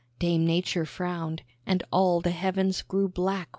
Dame 0.17 0.43
Nature 0.47 0.87
frowned, 0.87 1.43
and 1.63 1.83
all 1.91 2.21
the 2.21 2.31
heavens 2.31 2.81
grew 2.81 3.07
black 3.07 3.39
with 3.39 3.43
storm. 3.43 3.49